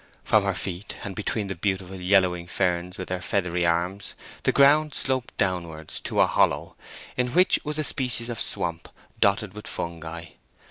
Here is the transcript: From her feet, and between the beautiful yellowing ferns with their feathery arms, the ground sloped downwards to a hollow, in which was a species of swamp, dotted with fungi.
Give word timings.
From 0.23 0.45
her 0.45 0.55
feet, 0.55 0.95
and 1.03 1.15
between 1.15 1.45
the 1.45 1.53
beautiful 1.53 1.97
yellowing 2.01 2.47
ferns 2.47 2.97
with 2.97 3.09
their 3.09 3.21
feathery 3.21 3.67
arms, 3.67 4.15
the 4.41 4.51
ground 4.51 4.95
sloped 4.95 5.37
downwards 5.37 5.99
to 5.99 6.21
a 6.21 6.25
hollow, 6.25 6.75
in 7.17 7.27
which 7.27 7.59
was 7.63 7.77
a 7.77 7.83
species 7.83 8.27
of 8.27 8.41
swamp, 8.41 8.89
dotted 9.19 9.53
with 9.53 9.67
fungi. 9.67 10.29